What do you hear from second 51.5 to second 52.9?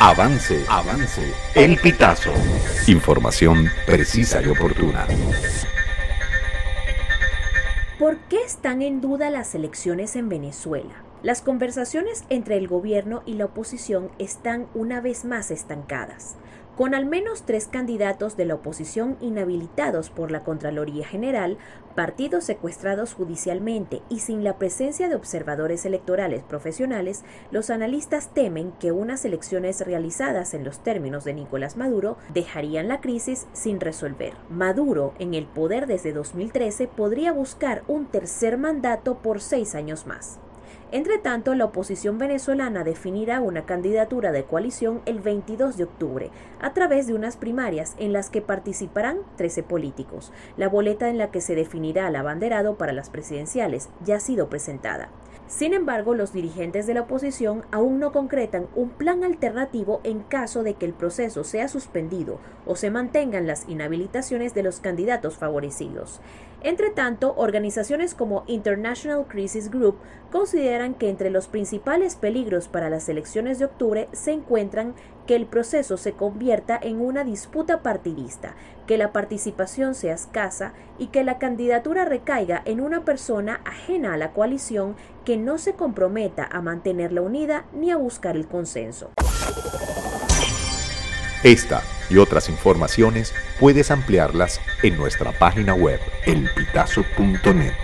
definirá el abanderado